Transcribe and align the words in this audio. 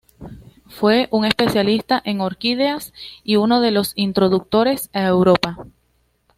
Fue 0.65 1.07
un 1.11 1.25
especialista 1.25 2.01
en 2.03 2.21
orquídeas, 2.21 2.91
y 3.23 3.35
uno 3.35 3.61
de 3.61 3.71
sus 3.75 3.93
introductores 3.95 4.89
a 4.93 5.05
Europa. 5.05 5.59